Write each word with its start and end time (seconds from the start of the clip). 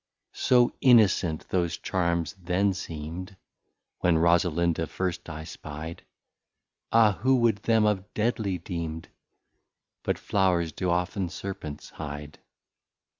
So 0.33 0.73
Innocent 0.81 1.47
those 1.49 1.77
Charms 1.77 2.33
then 2.41 2.73
seem'd, 2.73 3.37
When 3.99 4.17
Rosalinda 4.17 4.87
first 4.87 5.29
I 5.29 5.43
spy'd, 5.43 6.01
Ah! 6.91 7.19
Who 7.21 7.35
would 7.41 7.57
them 7.57 7.83
have 7.83 8.11
deadly 8.15 8.57
deem'd? 8.57 9.09
But 10.01 10.17
Flowrs 10.17 10.71
do 10.73 10.89
often 10.89 11.29
Serpents 11.29 11.91
hide. 11.91 12.39